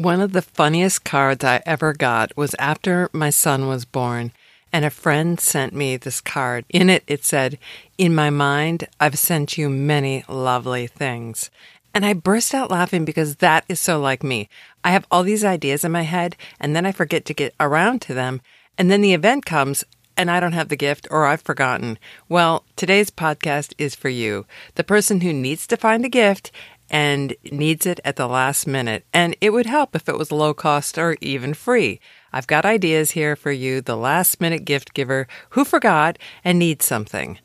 One 0.00 0.22
of 0.22 0.32
the 0.32 0.40
funniest 0.40 1.04
cards 1.04 1.44
I 1.44 1.62
ever 1.66 1.92
got 1.92 2.34
was 2.34 2.56
after 2.58 3.10
my 3.12 3.28
son 3.28 3.68
was 3.68 3.84
born, 3.84 4.32
and 4.72 4.82
a 4.82 4.88
friend 4.88 5.38
sent 5.38 5.74
me 5.74 5.98
this 5.98 6.22
card. 6.22 6.64
In 6.70 6.88
it, 6.88 7.04
it 7.06 7.22
said, 7.22 7.58
In 7.98 8.14
my 8.14 8.30
mind, 8.30 8.88
I've 8.98 9.18
sent 9.18 9.58
you 9.58 9.68
many 9.68 10.24
lovely 10.26 10.86
things. 10.86 11.50
And 11.92 12.06
I 12.06 12.14
burst 12.14 12.54
out 12.54 12.70
laughing 12.70 13.04
because 13.04 13.36
that 13.36 13.66
is 13.68 13.78
so 13.78 14.00
like 14.00 14.22
me. 14.22 14.48
I 14.82 14.92
have 14.92 15.06
all 15.10 15.22
these 15.22 15.44
ideas 15.44 15.84
in 15.84 15.92
my 15.92 16.04
head, 16.04 16.34
and 16.58 16.74
then 16.74 16.86
I 16.86 16.92
forget 16.92 17.26
to 17.26 17.34
get 17.34 17.54
around 17.60 18.00
to 18.00 18.14
them. 18.14 18.40
And 18.78 18.90
then 18.90 19.02
the 19.02 19.12
event 19.12 19.44
comes, 19.44 19.84
and 20.16 20.30
I 20.30 20.40
don't 20.40 20.52
have 20.52 20.70
the 20.70 20.76
gift 20.76 21.08
or 21.10 21.26
I've 21.26 21.42
forgotten. 21.42 21.98
Well, 22.26 22.64
today's 22.74 23.10
podcast 23.10 23.74
is 23.76 23.94
for 23.94 24.08
you, 24.08 24.46
the 24.76 24.84
person 24.84 25.20
who 25.20 25.34
needs 25.34 25.66
to 25.66 25.76
find 25.76 26.06
a 26.06 26.08
gift 26.08 26.50
and 26.90 27.34
needs 27.52 27.86
it 27.86 28.00
at 28.04 28.16
the 28.16 28.26
last 28.26 28.66
minute. 28.66 29.04
And 29.14 29.36
it 29.40 29.50
would 29.50 29.66
help 29.66 29.94
if 29.94 30.08
it 30.08 30.18
was 30.18 30.32
low 30.32 30.52
cost 30.52 30.98
or 30.98 31.16
even 31.20 31.54
free. 31.54 32.00
I've 32.32 32.48
got 32.48 32.64
ideas 32.64 33.12
here 33.12 33.36
for 33.36 33.52
you, 33.52 33.80
the 33.80 33.96
last 33.96 34.40
minute 34.40 34.64
gift 34.64 34.92
giver 34.92 35.28
who 35.50 35.64
forgot 35.64 36.18
and 36.44 36.58
needs 36.58 36.84
something. 36.84 37.38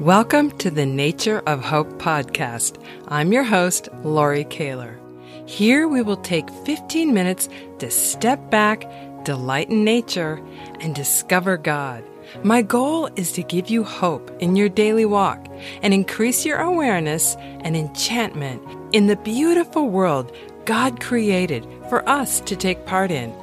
Welcome 0.00 0.56
to 0.58 0.70
the 0.70 0.86
Nature 0.86 1.40
of 1.46 1.62
Hope 1.62 2.00
podcast. 2.00 2.82
I'm 3.08 3.32
your 3.32 3.44
host, 3.44 3.88
Laurie 4.02 4.46
Kehler. 4.46 4.98
Here 5.46 5.88
we 5.88 6.00
will 6.00 6.16
take 6.16 6.48
15 6.64 7.12
minutes 7.12 7.48
to 7.80 7.90
step 7.90 8.50
back, 8.50 8.90
delight 9.24 9.68
in 9.68 9.84
nature, 9.84 10.40
and 10.80 10.94
discover 10.94 11.56
God. 11.56 12.02
My 12.42 12.62
goal 12.62 13.10
is 13.16 13.32
to 13.32 13.42
give 13.42 13.68
you 13.68 13.82
hope 13.82 14.30
in 14.40 14.56
your 14.56 14.68
daily 14.68 15.04
walk 15.04 15.49
and 15.82 15.94
increase 15.94 16.44
your 16.44 16.58
awareness 16.58 17.36
and 17.60 17.76
enchantment 17.76 18.62
in 18.92 19.06
the 19.06 19.16
beautiful 19.16 19.88
world 19.88 20.34
God 20.64 21.00
created 21.00 21.66
for 21.88 22.08
us 22.08 22.40
to 22.40 22.56
take 22.56 22.86
part 22.86 23.10
in. 23.10 23.34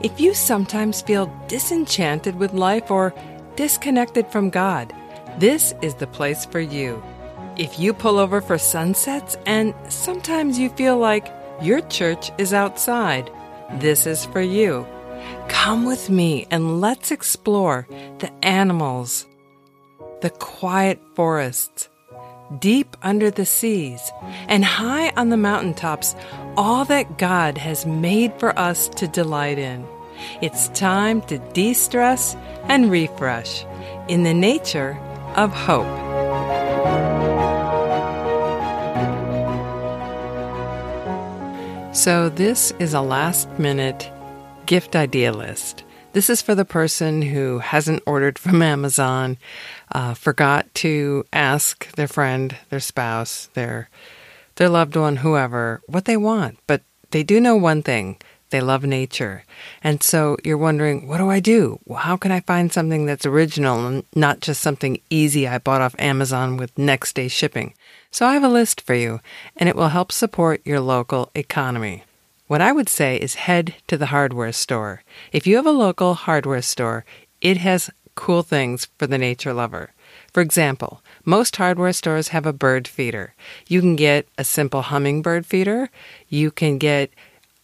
If 0.00 0.20
you 0.20 0.34
sometimes 0.34 1.02
feel 1.02 1.32
disenchanted 1.48 2.36
with 2.36 2.52
life 2.52 2.90
or 2.90 3.14
disconnected 3.56 4.26
from 4.28 4.50
God, 4.50 4.92
this 5.38 5.74
is 5.82 5.94
the 5.94 6.06
place 6.06 6.44
for 6.44 6.60
you. 6.60 7.02
If 7.56 7.78
you 7.78 7.92
pull 7.92 8.18
over 8.18 8.40
for 8.40 8.58
sunsets 8.58 9.36
and 9.46 9.74
sometimes 9.88 10.58
you 10.58 10.68
feel 10.70 10.98
like 10.98 11.32
your 11.60 11.80
church 11.82 12.30
is 12.38 12.52
outside, 12.52 13.30
this 13.74 14.06
is 14.06 14.24
for 14.26 14.40
you. 14.40 14.86
Come 15.48 15.84
with 15.84 16.08
me 16.10 16.46
and 16.50 16.80
let's 16.80 17.10
explore 17.10 17.86
the 18.18 18.32
animals, 18.44 19.26
the 20.20 20.30
quiet 20.30 21.00
forests, 21.14 21.88
deep 22.58 22.96
under 23.02 23.30
the 23.30 23.46
seas, 23.46 24.10
and 24.48 24.64
high 24.64 25.10
on 25.10 25.28
the 25.28 25.36
mountaintops, 25.36 26.14
all 26.56 26.84
that 26.86 27.18
God 27.18 27.58
has 27.58 27.86
made 27.86 28.32
for 28.38 28.58
us 28.58 28.88
to 28.90 29.06
delight 29.06 29.58
in. 29.58 29.86
It's 30.42 30.68
time 30.70 31.22
to 31.22 31.38
de 31.52 31.74
stress 31.74 32.36
and 32.64 32.90
refresh 32.90 33.64
in 34.08 34.24
the 34.24 34.34
nature 34.34 34.98
of 35.36 35.52
hope. 35.52 35.86
So, 41.94 42.28
this 42.28 42.72
is 42.78 42.94
a 42.94 43.00
last 43.00 43.48
minute 43.58 44.10
gift 44.66 44.94
idea 44.94 45.32
list. 45.32 45.84
This 46.12 46.30
is 46.30 46.42
for 46.42 46.54
the 46.54 46.64
person 46.64 47.22
who 47.22 47.58
hasn't 47.58 48.02
ordered 48.06 48.38
from 48.38 48.62
Amazon, 48.62 49.36
uh, 49.92 50.14
forgot 50.14 50.66
to 50.76 51.24
ask 51.32 51.90
their 51.92 52.08
friend, 52.08 52.56
their 52.70 52.80
spouse, 52.80 53.48
their 53.54 53.88
their 54.56 54.68
loved 54.68 54.96
one, 54.96 55.16
whoever, 55.16 55.80
what 55.86 56.06
they 56.06 56.16
want. 56.16 56.58
But 56.66 56.82
they 57.10 57.22
do 57.22 57.40
know 57.40 57.56
one 57.56 57.82
thing: 57.82 58.16
they 58.50 58.60
love 58.60 58.84
nature. 58.84 59.44
And 59.84 60.02
so 60.02 60.36
you're 60.42 60.58
wondering, 60.58 61.06
what 61.06 61.18
do 61.18 61.30
I 61.30 61.40
do? 61.40 61.78
How 61.94 62.16
can 62.16 62.32
I 62.32 62.40
find 62.40 62.72
something 62.72 63.06
that's 63.06 63.26
original 63.26 63.86
and 63.86 64.04
not 64.14 64.40
just 64.40 64.60
something 64.62 65.00
easy 65.10 65.46
I 65.46 65.58
bought 65.58 65.82
off 65.82 65.94
Amazon 65.98 66.56
with 66.56 66.76
next 66.78 67.14
day 67.14 67.28
shipping? 67.28 67.74
So 68.10 68.26
I 68.26 68.32
have 68.34 68.44
a 68.44 68.48
list 68.48 68.80
for 68.80 68.94
you, 68.94 69.20
and 69.56 69.68
it 69.68 69.76
will 69.76 69.88
help 69.88 70.10
support 70.10 70.66
your 70.66 70.80
local 70.80 71.30
economy. 71.34 72.04
What 72.48 72.62
I 72.62 72.72
would 72.72 72.88
say 72.88 73.16
is 73.16 73.34
head 73.34 73.74
to 73.88 73.98
the 73.98 74.06
hardware 74.06 74.52
store. 74.52 75.02
If 75.32 75.46
you 75.46 75.56
have 75.56 75.66
a 75.66 75.70
local 75.70 76.14
hardware 76.14 76.62
store, 76.62 77.04
it 77.42 77.58
has 77.58 77.90
cool 78.14 78.42
things 78.42 78.88
for 78.98 79.06
the 79.06 79.18
nature 79.18 79.52
lover. 79.52 79.92
For 80.32 80.40
example, 80.40 81.02
most 81.26 81.56
hardware 81.56 81.92
stores 81.92 82.28
have 82.28 82.46
a 82.46 82.54
bird 82.54 82.88
feeder. 82.88 83.34
You 83.66 83.80
can 83.82 83.96
get 83.96 84.28
a 84.38 84.44
simple 84.44 84.80
hummingbird 84.80 85.44
feeder. 85.44 85.90
You 86.30 86.50
can 86.50 86.78
get, 86.78 87.10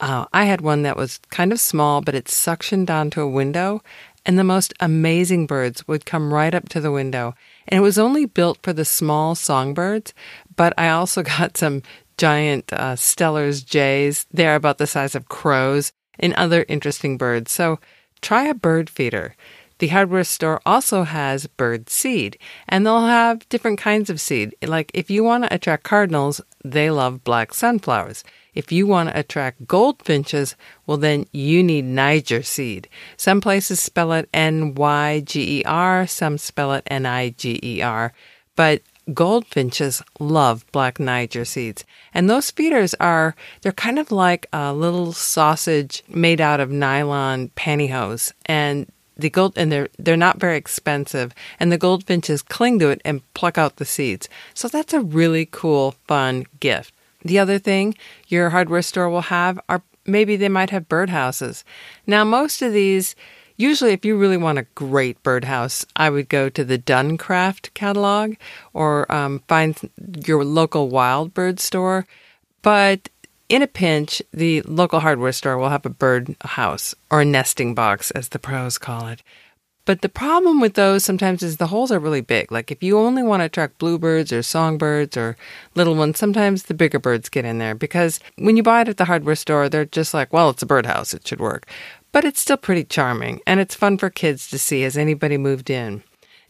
uh, 0.01 0.27
I 0.35 0.45
had 0.45 0.61
one 0.61 0.83
that 0.83 0.99
was 0.99 1.19
kind 1.31 1.51
of 1.51 1.61
small, 1.61 2.03
but 2.03 2.15
it 2.15 2.27
suctioned 2.27 2.91
onto 2.91 3.23
a 3.23 3.29
window, 3.29 3.83
and 4.27 4.39
the 4.39 4.45
most 4.45 4.75
amazing 4.81 5.47
birds 5.47 5.89
would 5.89 6.05
come 6.05 6.33
right 6.33 6.55
up 6.55 6.69
to 6.71 6.81
the 6.81 6.93
window. 6.93 7.35
And 7.67 7.79
it 7.79 7.83
was 7.83 7.99
only 7.99 8.27
built 8.27 8.59
for 8.63 8.75
the 8.75 8.85
small 8.85 9.35
songbirds, 9.35 10.13
but 10.57 10.75
I 10.77 10.91
also 10.91 11.23
got 11.39 11.57
some 11.57 11.83
giant 12.17 12.73
uh, 12.73 12.97
Steller's 12.97 13.63
jays. 13.63 14.27
They're 14.33 14.57
about 14.57 14.79
the 14.79 14.87
size 14.87 15.15
of 15.15 15.29
crows 15.29 15.93
and 16.19 16.33
other 16.35 16.65
interesting 16.69 17.17
birds. 17.17 17.53
So 17.53 17.79
try 18.21 18.45
a 18.45 18.55
bird 18.55 18.89
feeder. 18.89 19.35
The 19.79 19.89
hardware 19.89 20.25
store 20.25 20.61
also 20.65 21.03
has 21.03 21.49
bird 21.49 21.91
seed, 21.91 22.39
and 22.69 22.87
they'll 22.87 23.07
have 23.07 23.49
different 23.49 23.79
kinds 23.79 24.09
of 24.09 24.21
seed. 24.21 24.55
Like 24.63 24.91
if 24.95 25.11
you 25.11 25.25
want 25.25 25.45
to 25.45 25.55
attract 25.55 25.83
cardinals, 25.83 26.41
they 26.65 26.91
love 26.91 27.25
black 27.25 27.53
sunflowers. 27.53 28.23
If 28.55 28.71
you 28.71 28.87
want 28.87 29.09
to 29.09 29.19
attract 29.19 29.67
goldfinches, 29.67 30.55
well, 30.87 30.97
then 30.97 31.27
you 31.33 31.63
need 31.63 31.85
Niger 31.85 32.45
seed. 32.45 32.89
Some 33.17 33.41
places 33.41 33.81
spell 33.81 34.13
it 34.13 34.29
N 34.33 34.77
Y 34.77 35.21
G 35.21 35.61
E 35.61 35.65
R, 35.65 36.07
some 36.07 36.39
spell 36.39 36.73
it 36.73 36.85
N 36.87 37.05
I 37.05 37.31
G 37.31 37.59
E 37.63 37.83
R. 37.83 38.13
But 38.55 38.83
goldfinches 39.13 40.03
love 40.19 40.65
black 40.73 40.99
Niger 40.99 41.45
seeds. 41.45 41.85
And 42.13 42.31
those 42.31 42.51
feeders 42.51 42.95
are, 42.95 43.35
they're 43.63 43.73
kind 43.73 43.99
of 43.99 44.11
like 44.11 44.47
a 44.53 44.73
little 44.73 45.13
sausage 45.13 46.03
made 46.09 46.41
out 46.41 46.61
of 46.61 46.71
nylon 46.71 47.51
pantyhose. 47.57 48.33
And 48.47 48.87
the 49.17 49.31
gold 49.31 49.53
and 49.57 49.71
they're 49.71 49.89
they're 49.99 50.17
not 50.17 50.41
very 50.41 50.57
expensive 50.57 51.33
and 51.61 51.71
the 51.71 51.79
goldfinches 51.79 52.43
cling 52.43 52.81
to 52.81 52.89
it 52.89 53.01
and 53.05 53.23
pluck 53.35 53.57
out 53.57 53.77
the 53.77 53.85
seeds. 53.85 54.29
So 54.55 54.69
that's 54.69 54.93
a 54.93 55.01
really 55.01 55.47
cool 55.47 55.95
fun 56.09 56.47
gift. 56.61 56.93
The 57.23 57.39
other 57.39 57.59
thing 57.59 57.95
your 58.29 58.51
hardware 58.51 58.83
store 58.83 59.09
will 59.09 59.23
have 59.23 59.61
are 59.69 59.83
maybe 60.05 60.37
they 60.37 60.49
might 60.49 60.71
have 60.71 60.89
birdhouses. 60.89 61.65
Now 62.07 62.25
most 62.25 62.61
of 62.61 62.73
these 62.73 63.15
Usually, 63.57 63.93
if 63.93 64.05
you 64.05 64.17
really 64.17 64.37
want 64.37 64.59
a 64.59 64.67
great 64.75 65.23
birdhouse, 65.23 65.87
I 65.95 66.11
would 66.11 66.29
go 66.29 66.49
to 66.49 66.65
the 66.65 66.79
Duncraft 66.79 67.73
catalog 67.75 68.35
or 68.73 69.11
um, 69.13 69.43
find 69.47 69.79
your 70.27 70.45
local 70.45 70.89
wild 70.89 71.35
bird 71.35 71.61
store. 71.61 72.05
But 72.63 73.09
in 73.49 73.63
a 73.63 73.69
pinch, 73.69 74.21
the 74.33 74.63
local 74.63 75.01
hardware 75.01 75.33
store 75.33 75.57
will 75.57 75.69
have 75.69 75.87
a 75.87 75.91
bird 75.91 76.35
house 76.43 76.95
or 77.11 77.21
a 77.21 77.25
nesting 77.25 77.75
box, 77.75 78.11
as 78.11 78.31
the 78.31 78.41
pros 78.41 78.77
call 78.77 79.07
it. 79.07 79.23
But 79.87 80.01
the 80.01 80.09
problem 80.09 80.61
with 80.61 80.75
those 80.75 81.05
sometimes 81.05 81.43
is 81.43 81.59
the 81.59 81.67
holes 81.67 81.93
are 81.93 81.99
really 81.99 82.23
big. 82.23 82.51
Like 82.51 82.73
if 82.73 82.83
you 82.83 82.99
only 82.99 83.23
want 83.23 83.43
to 83.43 83.45
attract 83.45 83.79
bluebirds 83.79 84.33
or 84.33 84.43
songbirds 84.43 85.15
or 85.15 85.37
little 85.75 85.95
ones, 85.95 86.19
sometimes 86.19 86.65
the 86.65 86.75
bigger 86.75 86.99
birds 86.99 87.29
get 87.29 87.45
in 87.45 87.59
there 87.59 87.75
because 87.75 88.19
when 88.37 88.57
you 88.57 88.63
buy 88.63 88.81
it 88.81 88.89
at 88.89 88.97
the 88.97 89.05
hardware 89.05 89.37
store, 89.37 89.69
they're 89.69 89.85
just 89.85 90.15
like, 90.15 90.33
well, 90.33 90.49
it's 90.49 90.63
a 90.63 90.67
birdhouse, 90.67 91.13
it 91.13 91.29
should 91.29 91.41
work 91.41 91.67
but 92.15 92.25
it's 92.25 92.41
still 92.41 92.57
pretty 92.57 92.85
charming 92.85 93.41
and 93.45 93.59
it's 93.59 93.75
fun 93.75 93.99
for 93.99 94.09
kids 94.09 94.49
to 94.49 94.57
see 94.57 94.85
as 94.85 94.97
anybody 94.97 95.37
moved 95.37 95.69
in. 95.69 96.01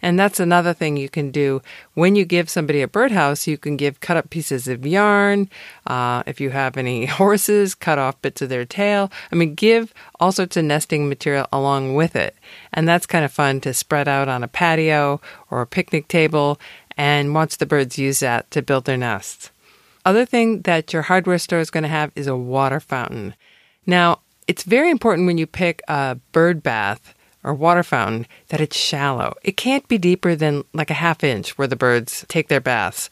And 0.02 0.18
that's 0.18 0.38
another 0.38 0.74
thing 0.74 0.98
you 0.98 1.08
can 1.08 1.30
do 1.30 1.62
when 1.94 2.14
you 2.14 2.26
give 2.26 2.50
somebody 2.50 2.82
a 2.82 2.86
birdhouse. 2.86 3.46
You 3.46 3.56
can 3.56 3.78
give 3.78 4.00
cut 4.00 4.18
up 4.18 4.28
pieces 4.28 4.68
of 4.68 4.86
yarn. 4.86 5.48
Uh, 5.86 6.22
if 6.26 6.38
you 6.38 6.50
have 6.50 6.76
any 6.76 7.06
horses, 7.20 7.74
cut 7.74 7.98
off 7.98 8.20
bits 8.20 8.42
of 8.42 8.50
their 8.50 8.66
tail. 8.66 9.10
I 9.32 9.36
mean, 9.36 9.54
give 9.54 9.94
all 10.20 10.32
sorts 10.32 10.58
of 10.58 10.66
nesting 10.66 11.08
material 11.08 11.46
along 11.50 11.94
with 11.94 12.14
it. 12.14 12.36
And 12.70 12.86
that's 12.86 13.06
kind 13.06 13.24
of 13.24 13.32
fun 13.32 13.62
to 13.62 13.72
spread 13.72 14.06
out 14.06 14.28
on 14.28 14.44
a 14.44 14.48
patio 14.48 15.22
or 15.50 15.62
a 15.62 15.66
picnic 15.66 16.08
table 16.08 16.60
and 16.94 17.34
watch 17.34 17.56
the 17.56 17.64
birds 17.64 17.98
use 17.98 18.20
that 18.20 18.50
to 18.50 18.60
build 18.60 18.84
their 18.84 18.98
nests. 18.98 19.50
Other 20.04 20.26
thing 20.26 20.60
that 20.62 20.92
your 20.92 21.02
hardware 21.02 21.38
store 21.38 21.60
is 21.60 21.70
going 21.70 21.84
to 21.84 21.88
have 21.88 22.12
is 22.14 22.26
a 22.26 22.36
water 22.36 22.80
fountain. 22.80 23.34
Now, 23.86 24.20
it's 24.46 24.62
very 24.62 24.90
important 24.90 25.26
when 25.26 25.38
you 25.38 25.46
pick 25.46 25.82
a 25.88 26.16
bird 26.32 26.62
bath 26.62 27.14
or 27.42 27.54
water 27.54 27.82
fountain 27.82 28.26
that 28.48 28.60
it's 28.60 28.76
shallow. 28.76 29.34
It 29.42 29.56
can't 29.56 29.86
be 29.88 29.98
deeper 29.98 30.34
than 30.34 30.64
like 30.72 30.90
a 30.90 30.94
half 30.94 31.22
inch 31.22 31.56
where 31.58 31.68
the 31.68 31.76
birds 31.76 32.24
take 32.28 32.48
their 32.48 32.60
baths. 32.60 33.10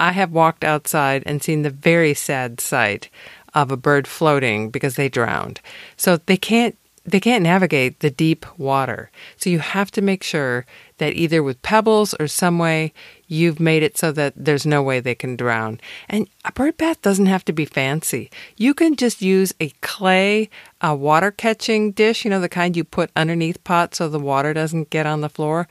I 0.00 0.12
have 0.12 0.32
walked 0.32 0.64
outside 0.64 1.22
and 1.26 1.42
seen 1.42 1.62
the 1.62 1.70
very 1.70 2.14
sad 2.14 2.60
sight 2.60 3.08
of 3.54 3.70
a 3.70 3.76
bird 3.76 4.08
floating 4.08 4.70
because 4.70 4.96
they 4.96 5.08
drowned. 5.08 5.60
So 5.96 6.16
they 6.16 6.36
can't 6.36 6.76
they 7.04 7.20
can't 7.20 7.42
navigate 7.42 8.00
the 8.00 8.10
deep 8.10 8.46
water. 8.58 9.10
So 9.36 9.50
you 9.50 9.58
have 9.58 9.90
to 9.92 10.02
make 10.02 10.22
sure 10.22 10.64
that 10.98 11.14
either 11.14 11.42
with 11.42 11.60
pebbles 11.62 12.14
or 12.14 12.28
some 12.28 12.58
way 12.58 12.92
you've 13.26 13.60
made 13.60 13.82
it 13.82 13.98
so 13.98 14.12
that 14.12 14.32
there's 14.36 14.64
no 14.64 14.82
way 14.82 15.00
they 15.00 15.14
can 15.14 15.36
drown. 15.36 15.80
And 16.08 16.28
a 16.44 16.52
bird 16.52 16.76
bath 16.76 17.02
doesn't 17.02 17.26
have 17.26 17.44
to 17.46 17.52
be 17.52 17.64
fancy. 17.64 18.30
You 18.56 18.72
can 18.72 18.96
just 18.96 19.20
use 19.20 19.52
a 19.60 19.70
clay 19.80 20.48
a 20.80 20.94
water 20.94 21.30
catching 21.30 21.92
dish, 21.92 22.24
you 22.24 22.30
know, 22.30 22.40
the 22.40 22.48
kind 22.48 22.76
you 22.76 22.84
put 22.84 23.10
underneath 23.16 23.62
pots 23.64 23.98
so 23.98 24.08
the 24.08 24.18
water 24.18 24.52
doesn't 24.52 24.90
get 24.90 25.06
on 25.06 25.20
the 25.22 25.30
floor. 25.30 25.66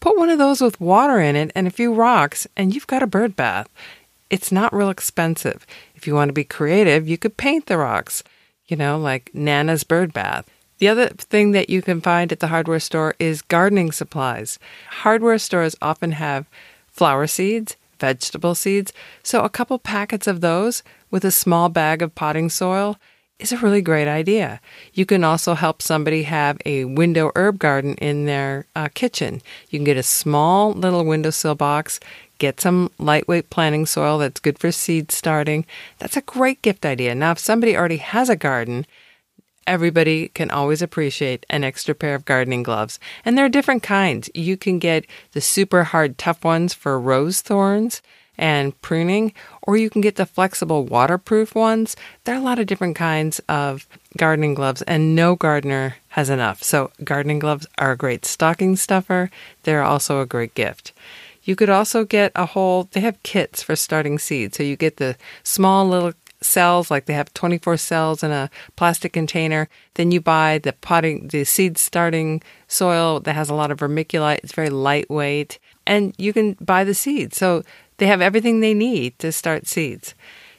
Put 0.00 0.18
one 0.18 0.30
of 0.30 0.38
those 0.38 0.60
with 0.60 0.80
water 0.80 1.18
in 1.18 1.36
it 1.36 1.50
and 1.54 1.66
a 1.66 1.70
few 1.70 1.92
rocks, 1.92 2.46
and 2.56 2.74
you've 2.74 2.86
got 2.86 3.02
a 3.02 3.06
bird 3.06 3.36
bath. 3.36 3.68
It's 4.30 4.52
not 4.52 4.72
real 4.72 4.90
expensive. 4.90 5.66
If 5.94 6.06
you 6.06 6.14
want 6.14 6.28
to 6.28 6.34
be 6.34 6.44
creative, 6.44 7.08
you 7.08 7.18
could 7.18 7.36
paint 7.36 7.66
the 7.66 7.76
rocks, 7.76 8.22
you 8.66 8.76
know, 8.76 8.98
like 8.98 9.30
Nana's 9.34 9.84
bird 9.84 10.12
bath. 10.12 10.48
The 10.80 10.88
other 10.88 11.08
thing 11.10 11.52
that 11.52 11.68
you 11.68 11.82
can 11.82 12.00
find 12.00 12.32
at 12.32 12.40
the 12.40 12.46
hardware 12.46 12.80
store 12.80 13.14
is 13.18 13.42
gardening 13.42 13.92
supplies. 13.92 14.58
Hardware 14.88 15.38
stores 15.38 15.76
often 15.82 16.12
have 16.12 16.46
flower 16.88 17.26
seeds, 17.26 17.76
vegetable 17.98 18.54
seeds, 18.54 18.90
so 19.22 19.42
a 19.42 19.50
couple 19.50 19.78
packets 19.78 20.26
of 20.26 20.40
those 20.40 20.82
with 21.10 21.22
a 21.22 21.30
small 21.30 21.68
bag 21.68 22.00
of 22.00 22.14
potting 22.14 22.48
soil 22.48 22.96
is 23.38 23.52
a 23.52 23.58
really 23.58 23.82
great 23.82 24.08
idea. 24.08 24.58
You 24.94 25.04
can 25.04 25.22
also 25.22 25.52
help 25.52 25.82
somebody 25.82 26.22
have 26.22 26.56
a 26.64 26.86
window 26.86 27.30
herb 27.36 27.58
garden 27.58 27.94
in 27.96 28.24
their 28.24 28.64
uh, 28.74 28.88
kitchen. 28.94 29.42
You 29.68 29.78
can 29.78 29.84
get 29.84 29.98
a 29.98 30.02
small 30.02 30.72
little 30.72 31.04
windowsill 31.04 31.56
box, 31.56 32.00
get 32.38 32.58
some 32.58 32.90
lightweight 32.98 33.50
planting 33.50 33.84
soil 33.84 34.16
that's 34.16 34.40
good 34.40 34.58
for 34.58 34.72
seed 34.72 35.12
starting. 35.12 35.66
That's 35.98 36.16
a 36.16 36.22
great 36.22 36.62
gift 36.62 36.86
idea. 36.86 37.14
Now, 37.14 37.32
if 37.32 37.38
somebody 37.38 37.76
already 37.76 37.98
has 37.98 38.30
a 38.30 38.36
garden, 38.36 38.86
everybody 39.66 40.28
can 40.28 40.50
always 40.50 40.82
appreciate 40.82 41.46
an 41.50 41.64
extra 41.64 41.94
pair 41.94 42.14
of 42.14 42.24
gardening 42.24 42.62
gloves. 42.62 42.98
And 43.24 43.36
there 43.36 43.44
are 43.44 43.50
different 43.50 43.82
kinds. 43.82 44.30
You 44.34 44.56
can 44.56 44.78
get 44.78 45.06
the 45.32 45.40
super 45.40 45.84
hard, 45.84 46.18
tough 46.18 46.44
ones 46.44 46.74
for 46.74 46.98
rose 47.00 47.40
thorns 47.40 48.02
and 48.40 48.80
pruning, 48.80 49.34
or 49.62 49.76
you 49.76 49.90
can 49.90 50.00
get 50.00 50.16
the 50.16 50.24
flexible, 50.24 50.84
waterproof 50.86 51.54
ones. 51.54 51.94
There 52.24 52.34
are 52.34 52.38
a 52.38 52.42
lot 52.42 52.58
of 52.58 52.66
different 52.66 52.96
kinds 52.96 53.38
of 53.50 53.86
gardening 54.16 54.54
gloves, 54.54 54.80
and 54.82 55.14
no 55.14 55.36
gardener 55.36 55.96
has 56.08 56.30
enough. 56.30 56.62
So, 56.62 56.90
gardening 57.04 57.38
gloves 57.38 57.66
are 57.76 57.92
a 57.92 57.96
great 57.98 58.24
stocking 58.24 58.76
stuffer. 58.76 59.30
They're 59.64 59.82
also 59.82 60.20
a 60.20 60.26
great 60.26 60.54
gift. 60.54 60.92
You 61.42 61.54
could 61.54 61.68
also 61.68 62.04
get 62.04 62.32
a 62.34 62.46
whole, 62.46 62.88
they 62.92 63.00
have 63.00 63.22
kits 63.22 63.62
for 63.62 63.76
starting 63.76 64.18
seeds. 64.18 64.56
So, 64.56 64.62
you 64.62 64.74
get 64.74 64.96
the 64.96 65.16
small 65.42 65.86
little 65.86 66.14
cells, 66.42 66.90
like 66.90 67.06
they 67.06 67.12
have 67.12 67.32
24 67.34 67.76
cells 67.76 68.22
in 68.22 68.30
a 68.30 68.50
plastic 68.76 69.12
container. 69.12 69.68
Then 69.94 70.10
you 70.10 70.20
buy 70.20 70.58
the 70.58 70.72
potting, 70.72 71.28
the 71.28 71.44
seed 71.44 71.78
starting 71.78 72.42
soil 72.68 73.20
that 73.20 73.34
has 73.34 73.50
a 73.50 73.54
lot 73.54 73.70
of 73.70 73.78
vermiculite. 73.78 74.40
It's 74.42 74.54
very 74.54 74.70
lightweight, 74.70 75.58
and 75.86 76.14
you 76.18 76.32
can 76.32 76.56
buy 76.60 76.84
the 76.84 76.94
seeds. 76.94 77.36
So 77.36 77.62
they 77.98 78.06
have 78.06 78.20
everything 78.20 78.60
they 78.60 78.74
need 78.74 79.18
to 79.18 79.32
start 79.32 79.66
seeds. 79.66 80.14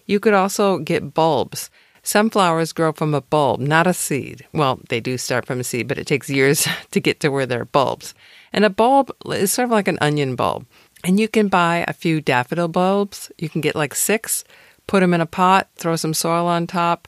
You 0.05 0.19
could 0.19 0.33
also 0.33 0.77
get 0.79 1.13
bulbs. 1.13 1.69
Some 2.03 2.31
flowers 2.31 2.73
grow 2.73 2.91
from 2.93 3.13
a 3.13 3.21
bulb, 3.21 3.59
not 3.59 3.85
a 3.85 3.93
seed. 3.93 4.47
Well, 4.53 4.79
they 4.89 4.99
do 4.99 5.17
start 5.17 5.45
from 5.45 5.59
a 5.59 5.63
seed, 5.63 5.87
but 5.87 5.99
it 5.99 6.07
takes 6.07 6.29
years 6.29 6.67
to 6.91 6.99
get 6.99 7.19
to 7.19 7.29
where 7.29 7.45
they're 7.45 7.65
bulbs. 7.65 8.13
And 8.51 8.65
a 8.65 8.69
bulb 8.69 9.11
is 9.27 9.51
sort 9.51 9.65
of 9.65 9.71
like 9.71 9.87
an 9.87 9.99
onion 10.01 10.35
bulb. 10.35 10.65
And 11.03 11.19
you 11.19 11.27
can 11.27 11.47
buy 11.47 11.85
a 11.87 11.93
few 11.93 12.21
daffodil 12.21 12.67
bulbs. 12.67 13.31
You 13.37 13.49
can 13.49 13.61
get 13.61 13.75
like 13.75 13.95
six 13.95 14.43
put 14.87 14.99
them 15.01 15.13
in 15.13 15.21
a 15.21 15.25
pot, 15.25 15.69
throw 15.75 15.95
some 15.95 16.13
soil 16.13 16.47
on 16.47 16.67
top, 16.67 17.07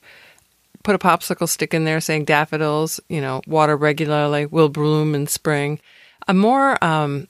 put 0.84 0.96
a 0.96 1.00
popsicle 1.00 1.50
stick 1.50 1.74
in 1.74 1.86
there 1.86 2.02
saying 2.02 2.26
daffodils, 2.26 3.00
you 3.10 3.22
know, 3.22 3.42
water 3.48 3.76
regularly, 3.76 4.46
will 4.46 4.70
bloom 4.70 5.16
in 5.16 5.28
spring. 5.28 5.80
A 6.28 6.34
more 6.34 6.82
um, 6.84 7.28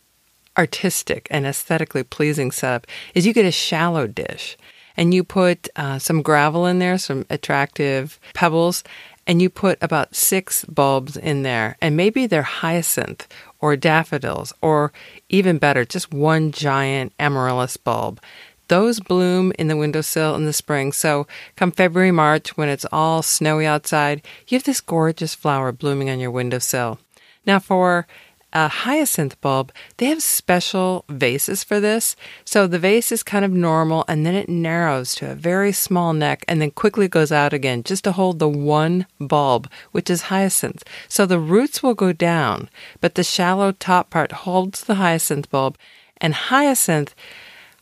artistic 0.58 1.28
and 1.32 1.46
aesthetically 1.46 2.04
pleasing 2.04 2.52
setup 2.52 2.88
is 3.14 3.26
you 3.26 3.34
get 3.34 3.46
a 3.46 3.52
shallow 3.52 4.08
dish 4.08 4.58
and 4.96 5.14
you 5.14 5.24
put 5.24 5.70
uh, 5.76 5.98
some 6.00 6.22
gravel 6.22 6.66
in 6.66 6.80
there, 6.80 6.98
some 6.98 7.26
attractive 7.30 8.20
pebbles, 8.34 8.84
and 9.26 9.42
you 9.42 9.50
put 9.50 9.78
about 9.82 10.16
six 10.16 10.66
bulbs 10.66 11.18
in 11.18 11.44
there. 11.44 11.78
And 11.82 11.98
maybe 11.98 12.28
they're 12.28 12.44
hyacinth 12.44 13.28
or 13.60 13.76
daffodils, 13.76 14.54
or 14.62 14.92
even 15.30 15.58
better, 15.58 15.86
just 15.86 16.14
one 16.14 16.52
giant 16.52 17.14
amaryllis 17.20 17.78
bulb. 17.78 18.20
Those 18.68 19.00
bloom 19.00 19.52
in 19.60 19.68
the 19.68 19.78
windowsill 19.78 20.36
in 20.36 20.46
the 20.46 20.54
spring. 20.54 20.92
So, 20.92 21.28
come 21.56 21.72
February, 21.72 22.12
March, 22.12 22.58
when 22.58 22.70
it's 22.70 22.86
all 22.92 23.22
snowy 23.22 23.66
outside, 23.66 24.22
you 24.48 24.58
have 24.58 24.64
this 24.64 24.82
gorgeous 24.82 25.36
flower 25.36 25.72
blooming 25.72 26.10
on 26.10 26.20
your 26.20 26.32
windowsill. 26.32 27.00
Now, 27.46 27.60
for 27.60 28.08
a 28.54 28.68
hyacinth 28.68 29.40
bulb, 29.42 29.72
they 29.98 30.06
have 30.06 30.22
special 30.22 31.06
vases 31.10 31.64
for 31.64 31.80
this. 31.80 32.16
So 32.46 32.68
the 32.68 32.80
vase 32.80 33.12
is 33.12 33.24
kind 33.24 33.44
of 33.44 33.52
normal 33.52 34.06
and 34.08 34.26
then 34.26 34.36
it 34.36 34.48
narrows 34.48 35.16
to 35.16 35.32
a 35.32 35.36
very 35.36 35.72
small 35.72 36.14
neck 36.14 36.46
and 36.48 36.62
then 36.62 36.72
quickly 36.72 37.08
goes 37.08 37.32
out 37.32 37.52
again 37.52 37.84
just 37.84 38.04
to 38.04 38.12
hold 38.12 38.38
the 38.38 38.48
one 38.48 39.08
bulb, 39.20 39.70
which 39.92 40.10
is 40.10 40.24
hyacinth. 40.24 40.84
So 41.10 41.26
the 41.26 41.40
roots 41.40 41.82
will 41.82 41.96
go 41.96 42.14
down, 42.14 42.70
but 43.02 43.16
the 43.16 43.24
shallow 43.24 43.72
top 43.72 44.12
part 44.12 44.32
holds 44.32 44.84
the 44.84 44.96
hyacinth 44.96 45.50
bulb. 45.50 45.78
And 46.18 46.34
hyacinth 46.34 47.16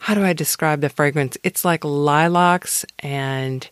how 0.02 0.16
do 0.16 0.24
I 0.24 0.34
describe 0.34 0.82
the 0.82 0.90
fragrance? 0.90 1.38
It's 1.44 1.64
like 1.64 1.84
lilacs 1.86 2.84
and 3.00 3.70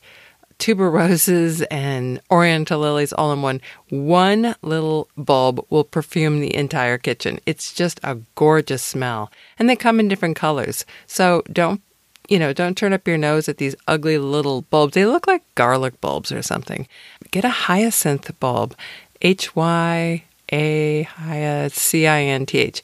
tuberoses 0.60 1.66
and 1.72 2.22
oriental 2.30 2.80
lilies 2.80 3.12
all 3.14 3.34
in 3.34 3.42
one. 3.42 3.62
One 3.90 4.56
little 4.62 5.10
bulb 5.18 5.66
will 5.72 5.84
perfume 5.84 6.40
the 6.40 6.54
entire 6.54 7.00
kitchen. 7.00 7.40
It's 7.48 7.74
just 7.74 8.00
a 8.04 8.20
gorgeous 8.36 8.84
smell. 8.84 9.32
And 9.58 9.68
they 9.68 9.76
come 9.76 10.00
in 10.00 10.08
different 10.08 10.36
colors. 10.36 10.86
So 11.08 11.42
don't 11.52 11.82
you 12.28 12.38
know, 12.38 12.54
don't 12.54 12.78
turn 12.78 12.94
up 12.94 13.08
your 13.08 13.18
nose 13.18 13.50
at 13.50 13.58
these 13.58 13.76
ugly 13.88 14.20
little 14.20 14.62
bulbs. 14.62 14.94
They 14.94 15.08
look 15.08 15.26
like 15.26 15.42
garlic 15.56 16.00
bulbs 16.00 16.32
or 16.32 16.44
something. 16.44 16.88
Get 17.32 17.44
a 17.44 17.50
hyacinth 17.50 18.40
bulb. 18.40 18.76
H 19.24 19.56
Y 19.56 20.24
A 20.52 21.70
C 21.72 22.06
I 22.06 22.22
N 22.22 22.46
T 22.46 22.60
H. 22.60 22.84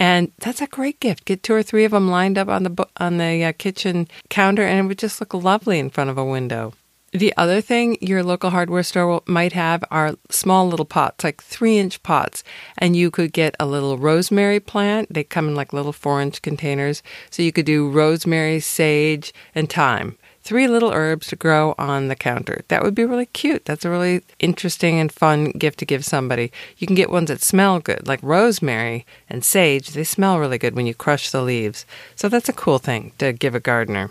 And 0.00 0.32
that's 0.38 0.62
a 0.62 0.66
great 0.66 0.98
gift. 0.98 1.26
Get 1.26 1.42
two 1.42 1.52
or 1.52 1.62
three 1.62 1.84
of 1.84 1.92
them 1.92 2.08
lined 2.08 2.38
up 2.38 2.48
on 2.48 2.62
the 2.62 2.88
on 2.96 3.18
the 3.18 3.44
uh, 3.44 3.52
kitchen 3.52 4.08
counter, 4.30 4.62
and 4.62 4.78
it 4.78 4.88
would 4.88 4.98
just 4.98 5.20
look 5.20 5.34
lovely 5.34 5.78
in 5.78 5.90
front 5.90 6.08
of 6.08 6.16
a 6.16 6.24
window. 6.24 6.72
The 7.12 7.34
other 7.36 7.60
thing 7.60 7.98
your 8.00 8.22
local 8.22 8.50
hardware 8.50 8.84
store 8.84 9.20
might 9.26 9.52
have 9.52 9.84
are 9.90 10.14
small 10.30 10.68
little 10.68 10.86
pots, 10.86 11.24
like 11.24 11.42
three 11.42 11.76
inch 11.76 12.02
pots. 12.02 12.42
And 12.78 12.96
you 12.96 13.10
could 13.10 13.32
get 13.32 13.56
a 13.60 13.66
little 13.66 13.98
rosemary 13.98 14.60
plant. 14.60 15.12
They 15.12 15.24
come 15.24 15.48
in 15.48 15.54
like 15.56 15.72
little 15.72 15.92
four 15.92 16.22
inch 16.22 16.40
containers. 16.40 17.02
So 17.28 17.42
you 17.42 17.52
could 17.52 17.66
do 17.66 17.90
rosemary, 17.90 18.60
sage, 18.60 19.34
and 19.54 19.68
thyme 19.68 20.16
three 20.42 20.66
little 20.66 20.92
herbs 20.92 21.28
to 21.28 21.36
grow 21.36 21.74
on 21.78 22.08
the 22.08 22.16
counter. 22.16 22.62
That 22.68 22.82
would 22.82 22.94
be 22.94 23.04
really 23.04 23.26
cute. 23.26 23.64
That's 23.64 23.84
a 23.84 23.90
really 23.90 24.22
interesting 24.38 24.98
and 24.98 25.12
fun 25.12 25.52
gift 25.52 25.78
to 25.80 25.86
give 25.86 26.04
somebody. 26.04 26.50
You 26.78 26.86
can 26.86 26.96
get 26.96 27.10
ones 27.10 27.28
that 27.28 27.42
smell 27.42 27.78
good, 27.80 28.06
like 28.06 28.20
rosemary 28.22 29.06
and 29.28 29.44
sage. 29.44 29.90
They 29.90 30.04
smell 30.04 30.38
really 30.38 30.58
good 30.58 30.74
when 30.74 30.86
you 30.86 30.94
crush 30.94 31.30
the 31.30 31.42
leaves. 31.42 31.84
So 32.16 32.28
that's 32.28 32.48
a 32.48 32.54
cool 32.54 32.78
thing 32.78 33.12
to 33.18 33.32
give 33.32 33.54
a 33.54 33.60
gardener. 33.60 34.10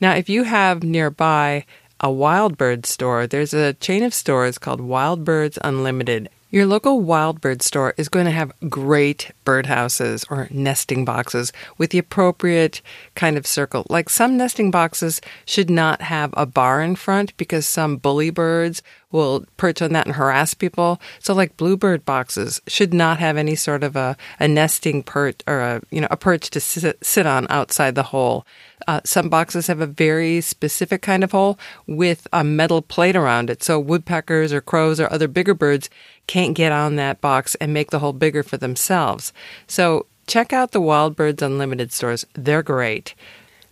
Now, 0.00 0.14
if 0.14 0.28
you 0.28 0.44
have 0.44 0.82
nearby 0.82 1.64
a 2.00 2.10
wild 2.10 2.58
bird 2.58 2.86
store, 2.86 3.26
there's 3.26 3.54
a 3.54 3.74
chain 3.74 4.02
of 4.02 4.12
stores 4.14 4.58
called 4.58 4.80
Wild 4.80 5.24
Birds 5.24 5.58
Unlimited. 5.62 6.28
Your 6.50 6.66
local 6.66 7.00
wild 7.00 7.40
bird 7.40 7.62
store 7.62 7.94
is 7.96 8.08
going 8.08 8.26
to 8.26 8.32
have 8.32 8.52
great 8.68 9.30
birdhouses 9.44 10.24
or 10.30 10.48
nesting 10.50 11.04
boxes 11.04 11.52
with 11.78 11.90
the 11.90 11.98
appropriate 11.98 12.80
kind 13.14 13.36
of 13.36 13.46
circle. 13.46 13.86
Like 13.88 14.08
some 14.08 14.36
nesting 14.36 14.70
boxes 14.70 15.20
should 15.44 15.70
not 15.70 16.02
have 16.02 16.32
a 16.36 16.46
bar 16.46 16.82
in 16.82 16.96
front 16.96 17.36
because 17.36 17.66
some 17.66 17.96
bully 17.96 18.30
birds 18.30 18.82
will 19.12 19.44
perch 19.56 19.82
on 19.82 19.92
that 19.92 20.06
and 20.06 20.16
harass 20.16 20.54
people. 20.54 21.00
So 21.20 21.34
like 21.34 21.56
bluebird 21.56 22.04
boxes 22.04 22.60
should 22.66 22.92
not 22.92 23.18
have 23.18 23.36
any 23.36 23.54
sort 23.54 23.84
of 23.84 23.94
a, 23.94 24.16
a 24.40 24.48
nesting 24.48 25.02
perch 25.02 25.40
or 25.46 25.60
a 25.60 25.82
you 25.90 26.00
know 26.00 26.08
a 26.10 26.16
perch 26.16 26.50
to 26.50 26.60
sit, 26.60 27.04
sit 27.04 27.26
on 27.26 27.46
outside 27.50 27.94
the 27.94 28.02
hole. 28.04 28.46
Uh, 28.88 29.00
some 29.04 29.28
boxes 29.28 29.68
have 29.68 29.80
a 29.80 29.86
very 29.86 30.40
specific 30.40 31.02
kind 31.02 31.22
of 31.22 31.30
hole 31.30 31.56
with 31.86 32.26
a 32.32 32.42
metal 32.42 32.82
plate 32.82 33.14
around 33.14 33.48
it. 33.48 33.62
So 33.62 33.78
woodpeckers 33.78 34.52
or 34.52 34.60
crows 34.60 34.98
or 34.98 35.12
other 35.12 35.28
bigger 35.28 35.54
birds 35.54 35.88
can't 36.26 36.54
get 36.54 36.72
on 36.72 36.96
that 36.96 37.20
box 37.20 37.54
and 37.56 37.72
make 37.72 37.90
the 37.90 38.00
hole 38.00 38.12
bigger 38.12 38.42
for 38.42 38.56
themselves. 38.56 39.31
So 39.66 40.06
check 40.26 40.52
out 40.52 40.72
the 40.72 40.80
Wild 40.80 41.16
Birds 41.16 41.42
Unlimited 41.42 41.92
stores. 41.92 42.26
They're 42.34 42.62
great. 42.62 43.14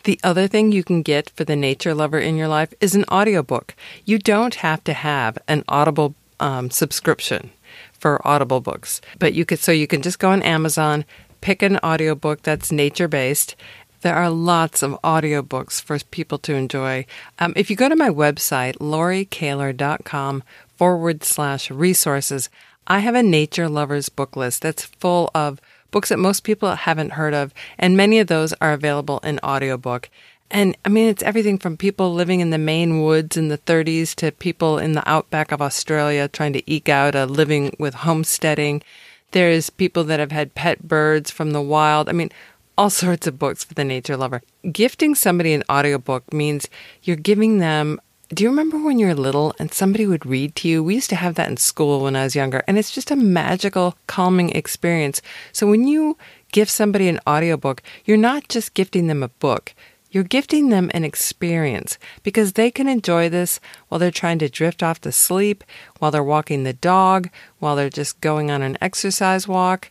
The 0.05 0.19
other 0.25 0.49
thing 0.49 0.73
you 0.73 0.83
can 0.83 1.03
get 1.03 1.31
for 1.31 1.45
the 1.45 1.57
nature 1.57 1.95
lover 1.95 2.19
in 2.19 2.37
your 2.37 2.49
life 2.49 2.73
is 2.81 2.95
an 2.95 3.05
audiobook. 3.11 3.75
You 4.05 4.19
don't 4.19 4.57
have 4.57 4.83
to 4.85 4.95
have 4.95 5.37
an 5.47 5.63
Audible 5.69 6.15
um, 6.39 6.71
subscription 6.71 7.51
for 7.93 8.27
Audible 8.27 8.61
books, 8.61 9.01
but 9.19 9.35
you 9.35 9.45
could 9.45 9.59
so 9.59 9.73
you 9.73 9.87
can 9.87 10.01
just 10.01 10.19
go 10.19 10.31
on 10.31 10.43
Amazon, 10.43 11.05
pick 11.43 11.63
an 11.63 11.79
audiobook 11.85 12.43
that's 12.43 12.73
nature 12.73 13.09
based, 13.09 13.57
there 14.03 14.15
are 14.15 14.31
lots 14.31 14.83
of 14.83 14.99
audiobooks 15.03 15.83
for 15.83 15.99
people 16.11 16.39
to 16.39 16.55
enjoy. 16.55 17.05
Um, 17.39 17.53
if 17.55 17.69
you 17.69 17.77
go 17.77 17.89
to 17.89 17.97
my 17.97 18.09
website, 18.09 18.79
lauriekehler.com 18.79 20.43
forward 20.77 21.23
slash 21.23 21.71
resources, 21.71 22.49
I 22.91 22.99
have 22.99 23.15
a 23.15 23.23
nature 23.23 23.69
lovers 23.69 24.09
book 24.09 24.35
list 24.35 24.63
that's 24.63 24.85
full 24.85 25.31
of 25.33 25.61
books 25.93 26.09
that 26.09 26.19
most 26.19 26.43
people 26.43 26.75
haven't 26.75 27.13
heard 27.13 27.35
of, 27.35 27.55
and 27.79 27.97
many 27.97 28.19
of 28.19 28.27
those 28.27 28.53
are 28.55 28.73
available 28.73 29.21
in 29.21 29.39
audiobook. 29.45 30.11
And 30.51 30.77
I 30.85 30.89
mean, 30.89 31.09
it's 31.09 31.23
everything 31.23 31.57
from 31.57 31.77
people 31.77 32.13
living 32.13 32.41
in 32.41 32.51
the 32.51 32.59
Maine 32.59 33.05
woods 33.05 33.37
in 33.37 33.47
the 33.47 33.59
30s 33.59 34.17
to 34.17 34.33
people 34.33 34.79
in 34.79 34.95
the 34.95 35.09
outback 35.09 35.53
of 35.53 35.63
Australia 35.63 36.27
trying 36.27 36.53
to 36.55 36.69
eke 36.69 36.89
out 36.89 37.15
a 37.15 37.27
living 37.27 37.77
with 37.79 37.95
homesteading. 37.95 38.83
There's 39.31 39.71
people 39.71 40.03
that 40.03 40.19
have 40.19 40.33
had 40.33 40.57
pet 40.57 40.89
birds 40.89 41.31
from 41.31 41.53
the 41.53 41.63
wild. 41.63 42.09
I 42.09 42.13
mean, 42.13 42.31
all 42.77 42.91
sorts 42.91 43.29
of 43.29 43.39
books 43.39 43.63
for 43.63 43.75
the 43.75 43.85
nature 43.85 44.17
lover. 44.17 44.43
Gifting 44.73 45.15
somebody 45.15 45.53
an 45.53 45.63
audiobook 45.71 46.33
means 46.33 46.69
you're 47.05 47.15
giving 47.15 47.59
them. 47.59 48.01
Do 48.33 48.45
you 48.45 48.51
remember 48.51 48.79
when 48.79 49.01
you 49.01 49.09
were 49.09 49.15
little 49.15 49.57
and 49.59 49.73
somebody 49.73 50.07
would 50.07 50.25
read 50.25 50.55
to 50.57 50.69
you? 50.69 50.85
We 50.85 50.95
used 50.95 51.11
to 51.11 51.17
have 51.17 51.35
that 51.35 51.49
in 51.49 51.57
school 51.57 52.01
when 52.01 52.15
I 52.15 52.23
was 52.23 52.37
younger, 52.37 52.63
and 52.69 52.79
it's 52.79 52.93
just 52.93 53.11
a 53.11 53.17
magical, 53.17 53.97
calming 54.07 54.51
experience. 54.51 55.21
So 55.51 55.67
when 55.67 55.89
you 55.89 56.17
gift 56.53 56.71
somebody 56.71 57.09
an 57.09 57.19
audiobook, 57.27 57.83
you're 58.05 58.17
not 58.17 58.49
just 58.49 58.75
gifting 58.75 59.09
them 59.09 59.25
a 59.25 59.29
book. 59.29 59.75
You're 60.13 60.23
gifting 60.23 60.69
them 60.69 60.93
an 60.95 61.03
experience 61.03 61.99
because 62.23 62.53
they 62.53 62.71
can 62.71 62.87
enjoy 62.87 63.29
this 63.29 63.59
while 63.89 63.99
they're 63.99 64.13
trying 64.13 64.39
to 64.39 64.49
drift 64.49 64.81
off 64.81 65.01
to 65.01 65.11
sleep, 65.11 65.65
while 65.99 66.13
they're 66.13 66.23
walking 66.23 66.63
the 66.63 66.73
dog, 66.73 67.31
while 67.59 67.75
they're 67.75 67.91
just 67.91 68.21
going 68.21 68.49
on 68.49 68.63
an 68.63 68.79
exercise 68.81 69.49
walk, 69.49 69.91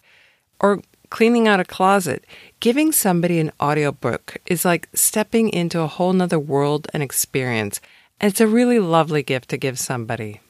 or 0.62 0.82
cleaning 1.10 1.46
out 1.46 1.60
a 1.60 1.66
closet. 1.66 2.24
Giving 2.62 2.94
somebody 2.94 3.42
an 3.42 3.52
audiobook 3.60 4.38
is 4.46 4.64
like 4.64 4.88
stepping 4.94 5.50
into 5.50 5.82
a 5.82 5.88
whole 5.88 6.14
nother 6.14 6.40
world 6.40 6.88
and 6.94 7.04
experience. 7.04 7.82
It's 8.22 8.42
a 8.42 8.48
really 8.48 8.80
lovely 8.80 9.24
gift 9.24 9.50
to 9.50 9.58
give 9.58 9.80
somebody. 9.80 10.42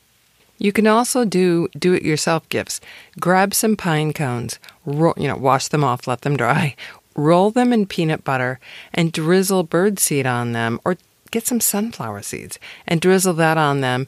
You 0.57 0.73
can 0.73 0.88
also 0.88 1.23
do 1.23 1.69
do 1.77 1.93
it 1.93 2.03
yourself 2.03 2.47
gifts. 2.49 2.81
Grab 3.19 3.53
some 3.53 3.77
pine 3.77 4.11
cones, 4.11 4.59
you 4.85 5.13
know, 5.17 5.38
wash 5.38 5.67
them 5.67 5.83
off, 5.83 6.07
let 6.07 6.21
them 6.21 6.35
dry, 6.35 6.75
roll 7.15 7.51
them 7.51 7.71
in 7.71 7.85
peanut 7.85 8.23
butter, 8.23 8.59
and 8.93 9.11
drizzle 9.11 9.65
birdseed 9.65 10.25
on 10.25 10.51
them, 10.51 10.79
or 10.83 10.97
get 11.31 11.45
some 11.45 11.59
sunflower 11.61 12.23
seeds 12.23 12.59
and 12.88 12.99
drizzle 12.99 13.35
that 13.35 13.57
on 13.57 13.81
them. 13.81 14.07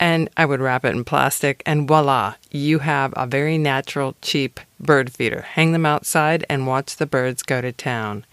And 0.00 0.28
I 0.36 0.46
would 0.46 0.60
wrap 0.60 0.84
it 0.84 0.96
in 0.96 1.04
plastic, 1.04 1.62
and 1.64 1.86
voila, 1.86 2.34
you 2.50 2.80
have 2.80 3.14
a 3.16 3.26
very 3.26 3.56
natural, 3.56 4.16
cheap 4.20 4.58
bird 4.80 5.12
feeder. 5.12 5.42
Hang 5.42 5.70
them 5.70 5.86
outside 5.86 6.44
and 6.48 6.66
watch 6.66 6.96
the 6.96 7.06
birds 7.06 7.44
go 7.44 7.60
to 7.60 7.70
town. 7.70 8.24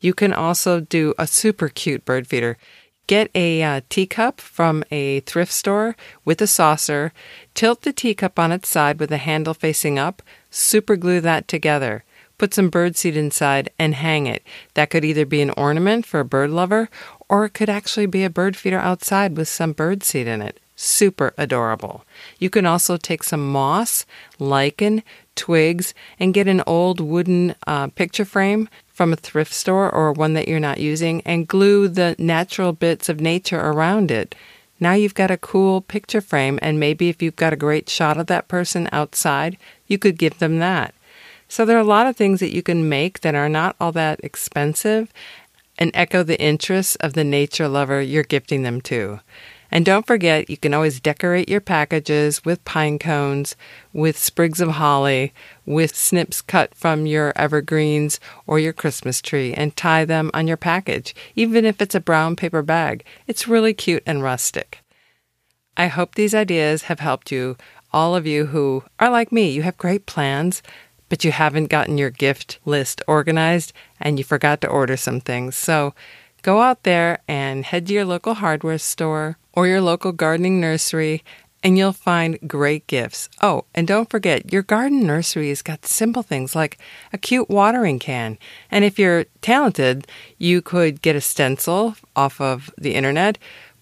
You 0.00 0.14
can 0.14 0.32
also 0.32 0.78
do 0.78 1.14
a 1.18 1.26
super 1.26 1.68
cute 1.68 2.04
bird 2.04 2.28
feeder. 2.28 2.58
Get 3.06 3.30
a 3.34 3.62
uh, 3.62 3.80
teacup 3.88 4.40
from 4.40 4.82
a 4.90 5.20
thrift 5.20 5.52
store 5.52 5.96
with 6.24 6.40
a 6.40 6.46
saucer, 6.46 7.12
tilt 7.54 7.82
the 7.82 7.92
teacup 7.92 8.38
on 8.38 8.52
its 8.52 8.68
side 8.68 8.98
with 8.98 9.10
the 9.10 9.18
handle 9.18 9.54
facing 9.54 9.98
up, 9.98 10.22
super 10.50 10.96
glue 10.96 11.20
that 11.20 11.46
together 11.46 12.04
put 12.38 12.54
some 12.54 12.70
birdseed 12.70 13.14
inside, 13.14 13.70
and 13.78 13.94
hang 13.94 14.26
it. 14.26 14.42
That 14.74 14.90
could 14.90 15.04
either 15.04 15.24
be 15.24 15.40
an 15.40 15.50
ornament 15.50 16.06
for 16.06 16.20
a 16.20 16.24
bird 16.24 16.50
lover, 16.50 16.88
or 17.28 17.46
it 17.46 17.54
could 17.54 17.68
actually 17.68 18.06
be 18.06 18.24
a 18.24 18.30
bird 18.30 18.56
feeder 18.56 18.78
outside 18.78 19.36
with 19.36 19.48
some 19.48 19.74
birdseed 19.74 20.26
in 20.26 20.42
it. 20.42 20.60
Super 20.74 21.32
adorable. 21.38 22.04
You 22.38 22.50
can 22.50 22.66
also 22.66 22.96
take 22.96 23.22
some 23.22 23.50
moss, 23.50 24.04
lichen, 24.38 25.02
twigs, 25.36 25.94
and 26.18 26.34
get 26.34 26.48
an 26.48 26.62
old 26.66 26.98
wooden 26.98 27.54
uh, 27.66 27.88
picture 27.88 28.24
frame 28.24 28.68
from 28.88 29.12
a 29.12 29.16
thrift 29.16 29.52
store 29.52 29.94
or 29.94 30.12
one 30.12 30.32
that 30.32 30.48
you're 30.48 30.58
not 30.58 30.78
using 30.78 31.20
and 31.26 31.46
glue 31.46 31.86
the 31.86 32.16
natural 32.18 32.72
bits 32.72 33.08
of 33.08 33.20
nature 33.20 33.60
around 33.60 34.10
it. 34.10 34.34
Now 34.80 34.92
you've 34.94 35.14
got 35.14 35.30
a 35.30 35.36
cool 35.38 35.80
picture 35.80 36.20
frame, 36.20 36.58
and 36.60 36.80
maybe 36.80 37.08
if 37.08 37.22
you've 37.22 37.36
got 37.36 37.52
a 37.52 37.56
great 37.56 37.88
shot 37.88 38.18
of 38.18 38.26
that 38.26 38.48
person 38.48 38.88
outside, 38.92 39.56
you 39.86 39.98
could 39.98 40.18
give 40.18 40.38
them 40.38 40.58
that. 40.58 40.94
So 41.48 41.64
there 41.64 41.76
are 41.76 41.80
a 41.80 41.84
lot 41.84 42.06
of 42.06 42.16
things 42.16 42.40
that 42.40 42.54
you 42.54 42.62
can 42.62 42.88
make 42.88 43.20
that 43.20 43.34
are 43.34 43.48
not 43.48 43.76
all 43.80 43.92
that 43.92 44.20
expensive 44.22 45.12
and 45.78 45.90
echo 45.94 46.22
the 46.22 46.40
interests 46.40 46.96
of 46.96 47.12
the 47.12 47.24
nature 47.24 47.68
lover 47.68 48.00
you're 48.00 48.22
gifting 48.22 48.62
them 48.62 48.80
to. 48.82 49.20
And 49.76 49.84
don't 49.84 50.06
forget, 50.06 50.48
you 50.48 50.56
can 50.56 50.72
always 50.72 51.00
decorate 51.00 51.50
your 51.50 51.60
packages 51.60 52.42
with 52.46 52.64
pine 52.64 52.98
cones, 52.98 53.56
with 53.92 54.16
sprigs 54.16 54.62
of 54.62 54.70
holly, 54.70 55.34
with 55.66 55.94
snips 55.94 56.40
cut 56.40 56.74
from 56.74 57.04
your 57.04 57.34
evergreens 57.36 58.18
or 58.46 58.58
your 58.58 58.72
Christmas 58.72 59.20
tree, 59.20 59.52
and 59.52 59.76
tie 59.76 60.06
them 60.06 60.30
on 60.32 60.48
your 60.48 60.56
package, 60.56 61.14
even 61.34 61.66
if 61.66 61.82
it's 61.82 61.94
a 61.94 62.00
brown 62.00 62.36
paper 62.36 62.62
bag. 62.62 63.04
It's 63.26 63.46
really 63.46 63.74
cute 63.74 64.02
and 64.06 64.22
rustic. 64.22 64.78
I 65.76 65.88
hope 65.88 66.14
these 66.14 66.34
ideas 66.34 66.84
have 66.84 67.00
helped 67.00 67.30
you, 67.30 67.58
all 67.92 68.16
of 68.16 68.26
you 68.26 68.46
who 68.46 68.82
are 68.98 69.10
like 69.10 69.30
me. 69.30 69.50
You 69.50 69.60
have 69.60 69.76
great 69.76 70.06
plans, 70.06 70.62
but 71.10 71.22
you 71.22 71.32
haven't 71.32 71.66
gotten 71.66 71.98
your 71.98 72.08
gift 72.08 72.60
list 72.64 73.02
organized 73.06 73.74
and 74.00 74.16
you 74.16 74.24
forgot 74.24 74.62
to 74.62 74.68
order 74.68 74.96
some 74.96 75.20
things. 75.20 75.54
So 75.54 75.92
go 76.46 76.62
out 76.62 76.84
there 76.84 77.18
and 77.26 77.64
head 77.64 77.88
to 77.88 77.92
your 77.92 78.04
local 78.04 78.34
hardware 78.34 78.78
store 78.78 79.36
or 79.52 79.66
your 79.66 79.80
local 79.80 80.12
gardening 80.12 80.60
nursery 80.60 81.24
and 81.64 81.76
you'll 81.76 81.92
find 81.92 82.38
great 82.46 82.86
gifts. 82.86 83.28
Oh, 83.42 83.64
and 83.74 83.88
don't 83.88 84.08
forget, 84.08 84.52
your 84.52 84.62
garden 84.62 85.04
nursery 85.04 85.48
has 85.48 85.60
got 85.60 85.84
simple 85.84 86.22
things 86.22 86.54
like 86.54 86.78
a 87.12 87.18
cute 87.18 87.50
watering 87.50 87.98
can. 87.98 88.38
And 88.70 88.84
if 88.84 88.96
you're 88.96 89.24
talented, 89.42 90.06
you 90.38 90.62
could 90.62 91.02
get 91.02 91.16
a 91.16 91.20
stencil 91.20 91.96
off 92.14 92.40
of 92.40 92.72
the 92.78 92.94
internet 92.94 93.38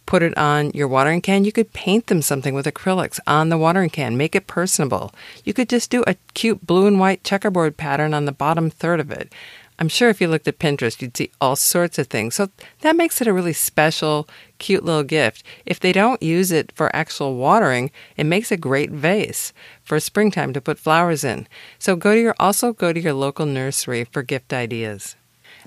put 0.06 0.22
it 0.22 0.36
on 0.36 0.70
your 0.72 0.88
watering 0.88 1.20
can. 1.20 1.44
You 1.44 1.52
could 1.52 1.72
paint 1.72 2.06
them 2.08 2.22
something 2.22 2.54
with 2.54 2.66
acrylics 2.66 3.18
on 3.26 3.48
the 3.48 3.58
watering 3.58 3.90
can, 3.90 4.16
make 4.16 4.34
it 4.34 4.46
personable. 4.46 5.12
You 5.44 5.54
could 5.54 5.68
just 5.68 5.90
do 5.90 6.04
a 6.06 6.16
cute 6.34 6.66
blue 6.66 6.86
and 6.86 7.00
white 7.00 7.24
checkerboard 7.24 7.76
pattern 7.76 8.12
on 8.14 8.24
the 8.24 8.32
bottom 8.32 8.70
third 8.70 9.00
of 9.00 9.10
it. 9.10 9.32
I'm 9.78 9.88
sure 9.88 10.08
if 10.08 10.20
you 10.20 10.28
looked 10.28 10.46
at 10.46 10.60
Pinterest, 10.60 11.02
you'd 11.02 11.16
see 11.16 11.30
all 11.40 11.56
sorts 11.56 11.98
of 11.98 12.06
things. 12.06 12.36
So 12.36 12.48
that 12.80 12.94
makes 12.94 13.20
it 13.20 13.26
a 13.26 13.32
really 13.32 13.52
special, 13.52 14.28
cute 14.58 14.84
little 14.84 15.02
gift. 15.02 15.42
If 15.66 15.80
they 15.80 15.92
don't 15.92 16.22
use 16.22 16.52
it 16.52 16.70
for 16.72 16.94
actual 16.94 17.36
watering, 17.36 17.90
it 18.16 18.24
makes 18.24 18.52
a 18.52 18.56
great 18.56 18.90
vase 18.90 19.52
for 19.82 19.98
springtime 19.98 20.52
to 20.52 20.60
put 20.60 20.78
flowers 20.78 21.24
in. 21.24 21.48
So 21.78 21.96
go 21.96 22.14
to 22.14 22.20
your 22.20 22.36
also 22.38 22.72
go 22.72 22.92
to 22.92 23.00
your 23.00 23.14
local 23.14 23.46
nursery 23.46 24.04
for 24.04 24.22
gift 24.22 24.52
ideas. 24.52 25.16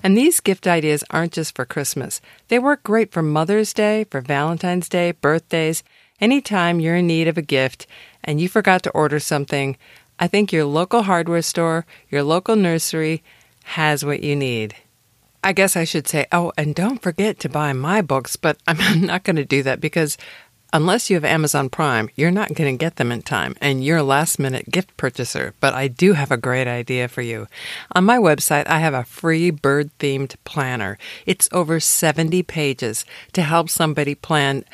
And 0.02 0.16
these 0.16 0.40
gift 0.40 0.66
ideas 0.66 1.04
aren't 1.10 1.32
just 1.32 1.54
for 1.54 1.64
Christmas. 1.64 2.20
They 2.48 2.58
work 2.58 2.82
great 2.82 3.12
for 3.12 3.22
Mother's 3.22 3.74
Day, 3.74 4.04
for 4.04 4.20
Valentine's 4.20 4.88
Day, 4.88 5.12
birthdays, 5.12 5.82
anytime 6.20 6.80
you're 6.80 6.96
in 6.96 7.06
need 7.06 7.28
of 7.28 7.36
a 7.36 7.42
gift 7.42 7.86
and 8.24 8.40
you 8.40 8.48
forgot 8.48 8.82
to 8.84 8.90
order 8.90 9.18
something. 9.20 9.76
I 10.18 10.28
think 10.28 10.52
your 10.52 10.64
local 10.64 11.02
hardware 11.02 11.42
store, 11.42 11.84
your 12.10 12.22
local 12.22 12.56
nursery 12.56 13.22
has 13.68 14.04
what 14.04 14.22
you 14.22 14.34
need. 14.36 14.74
I 15.44 15.52
guess 15.52 15.76
I 15.76 15.84
should 15.84 16.08
say, 16.08 16.26
oh, 16.32 16.52
and 16.58 16.74
don't 16.74 17.00
forget 17.00 17.38
to 17.40 17.48
buy 17.48 17.72
my 17.72 18.02
books, 18.02 18.36
but 18.36 18.58
I'm 18.66 19.02
not 19.02 19.24
going 19.24 19.36
to 19.36 19.44
do 19.44 19.62
that 19.62 19.80
because 19.80 20.16
Unless 20.70 21.08
you 21.08 21.16
have 21.16 21.24
Amazon 21.24 21.70
Prime, 21.70 22.10
you're 22.14 22.30
not 22.30 22.52
going 22.52 22.70
to 22.76 22.78
get 22.78 22.96
them 22.96 23.10
in 23.10 23.22
time, 23.22 23.56
and 23.58 23.82
you're 23.82 23.96
a 23.96 24.02
last 24.02 24.38
minute 24.38 24.70
gift 24.70 24.94
purchaser. 24.98 25.54
But 25.60 25.72
I 25.72 25.88
do 25.88 26.12
have 26.12 26.30
a 26.30 26.36
great 26.36 26.68
idea 26.68 27.08
for 27.08 27.22
you. 27.22 27.46
On 27.92 28.04
my 28.04 28.18
website, 28.18 28.66
I 28.66 28.80
have 28.80 28.92
a 28.92 29.04
free 29.04 29.50
bird 29.50 29.90
themed 29.98 30.36
planner. 30.44 30.98
It's 31.24 31.48
over 31.52 31.80
70 31.80 32.42
pages 32.42 33.06
to 33.32 33.40
help 33.40 33.70
somebody 33.70 34.14
plan 34.14 34.66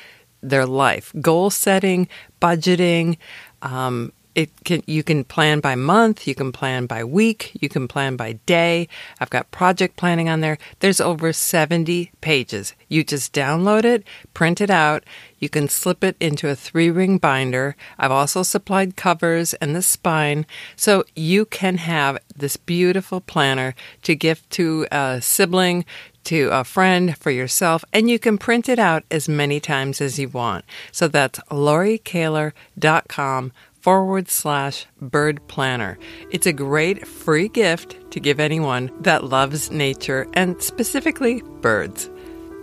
their 0.42 0.66
life, 0.66 1.12
goal 1.20 1.50
setting, 1.50 2.08
budgeting, 2.42 3.16
um, 3.62 4.12
it 4.34 4.50
can 4.64 4.82
you 4.86 5.02
can 5.02 5.24
plan 5.24 5.60
by 5.60 5.74
month, 5.74 6.26
you 6.26 6.34
can 6.34 6.52
plan 6.52 6.86
by 6.86 7.04
week, 7.04 7.52
you 7.60 7.68
can 7.68 7.86
plan 7.86 8.16
by 8.16 8.32
day. 8.46 8.88
I've 9.20 9.30
got 9.30 9.50
project 9.50 9.96
planning 9.96 10.28
on 10.28 10.40
there. 10.40 10.58
There's 10.80 11.00
over 11.00 11.32
70 11.32 12.10
pages. 12.20 12.74
You 12.88 13.04
just 13.04 13.32
download 13.32 13.84
it, 13.84 14.04
print 14.34 14.60
it 14.60 14.70
out. 14.70 15.04
You 15.38 15.48
can 15.48 15.68
slip 15.68 16.02
it 16.02 16.16
into 16.20 16.48
a 16.48 16.56
three-ring 16.56 17.18
binder. 17.18 17.76
I've 17.98 18.10
also 18.10 18.42
supplied 18.42 18.96
covers 18.96 19.54
and 19.54 19.76
the 19.76 19.82
spine 19.82 20.46
so 20.74 21.04
you 21.14 21.44
can 21.44 21.76
have 21.78 22.18
this 22.34 22.56
beautiful 22.56 23.20
planner 23.20 23.74
to 24.02 24.14
gift 24.14 24.48
to 24.50 24.86
a 24.90 25.20
sibling, 25.20 25.84
to 26.24 26.48
a 26.50 26.64
friend, 26.64 27.16
for 27.18 27.30
yourself, 27.30 27.84
and 27.92 28.08
you 28.08 28.18
can 28.18 28.38
print 28.38 28.68
it 28.68 28.78
out 28.78 29.04
as 29.10 29.28
many 29.28 29.60
times 29.60 30.00
as 30.00 30.18
you 30.18 30.30
want. 30.30 30.64
So 30.90 31.08
that's 31.08 31.38
lauriekehler.com 31.50 33.52
forward 33.84 34.30
slash 34.30 34.86
bird 35.02 35.46
planner. 35.46 35.98
It's 36.30 36.46
a 36.46 36.54
great 36.54 37.06
free 37.06 37.48
gift 37.48 38.10
to 38.12 38.18
give 38.18 38.40
anyone 38.40 38.90
that 39.02 39.24
loves 39.24 39.70
nature 39.70 40.26
and 40.32 40.60
specifically 40.62 41.42
birds. 41.60 42.08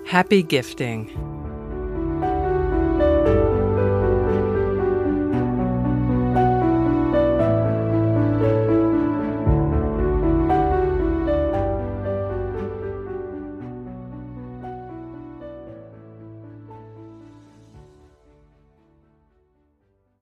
Happy 0.07 0.41
gifting. 0.41 1.40